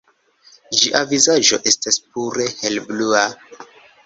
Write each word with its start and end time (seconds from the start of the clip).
Ĝia 0.79 1.01
vizaĝo 1.11 1.59
estas 1.73 2.01
pure 2.15 2.49
helblua. 2.63 3.23